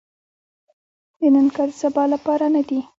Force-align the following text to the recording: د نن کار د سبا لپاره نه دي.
د 1.19 1.21
نن 1.33 1.47
کار 1.55 1.69
د 1.73 1.77
سبا 1.81 2.03
لپاره 2.13 2.45
نه 2.55 2.61
دي. 2.69 2.79